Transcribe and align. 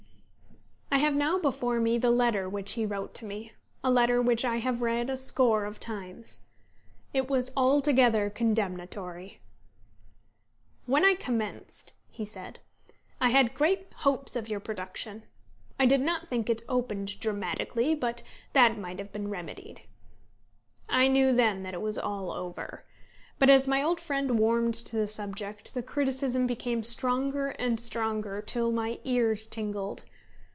I 0.93 0.97
have 0.97 1.15
now 1.15 1.39
before 1.39 1.79
me 1.79 1.97
the 1.97 2.11
letter 2.11 2.49
which 2.49 2.73
he 2.73 2.85
wrote 2.85 3.13
to 3.15 3.25
me, 3.25 3.53
a 3.81 3.89
letter 3.89 4.21
which 4.21 4.43
I 4.43 4.57
have 4.57 4.81
read 4.81 5.09
a 5.09 5.15
score 5.15 5.63
of 5.63 5.79
times. 5.79 6.41
It 7.13 7.29
was 7.29 7.49
altogether 7.55 8.29
condemnatory. 8.29 9.39
"When 10.85 11.05
I 11.05 11.13
commenced," 11.15 11.93
he 12.09 12.25
said, 12.25 12.59
"I 13.21 13.29
had 13.29 13.53
great 13.53 13.91
hopes 13.95 14.35
of 14.35 14.49
your 14.49 14.59
production. 14.59 15.23
I 15.79 15.85
did 15.85 16.01
not 16.01 16.27
think 16.27 16.49
it 16.49 16.61
opened 16.67 17.21
dramatically, 17.21 17.95
but 17.95 18.21
that 18.51 18.77
might 18.77 18.99
have 18.99 19.13
been 19.13 19.29
remedied." 19.29 19.83
I 20.89 21.07
knew 21.07 21.33
then 21.33 21.63
that 21.63 21.73
it 21.73 21.81
was 21.81 21.97
all 21.97 22.31
over. 22.33 22.83
But, 23.39 23.49
as 23.49 23.65
my 23.67 23.81
old 23.81 24.01
friend 24.01 24.37
warmed 24.37 24.73
to 24.75 24.97
the 24.97 25.07
subject, 25.07 25.73
the 25.73 25.83
criticism 25.83 26.45
became 26.47 26.83
stronger 26.83 27.47
and 27.51 27.79
stronger, 27.79 28.41
till 28.41 28.73
my 28.73 28.99
ears 29.05 29.45
tingled. 29.47 30.03